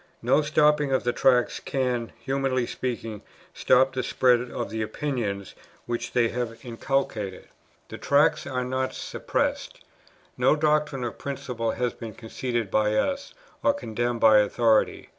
No 0.23 0.41
stopping 0.41 0.91
of 0.91 1.03
the 1.03 1.13
Tracts 1.13 1.59
can, 1.59 2.11
humanly 2.17 2.65
speaking, 2.65 3.21
stop 3.53 3.93
the 3.93 4.01
spread 4.01 4.49
of 4.49 4.71
the 4.71 4.81
opinions 4.81 5.53
which 5.85 6.13
they 6.13 6.29
have 6.29 6.57
inculcated. 6.65 7.49
"The 7.87 7.99
Tracts 7.99 8.47
are 8.47 8.65
not 8.65 8.95
suppressed. 8.95 9.81
No 10.39 10.55
doctrine 10.55 11.03
or 11.03 11.11
principle 11.11 11.69
has 11.73 11.93
been 11.93 12.15
conceded 12.15 12.71
by 12.71 12.95
us, 12.95 13.35
or 13.63 13.75
condemned 13.75 14.21
by 14.21 14.39
authority. 14.39 15.09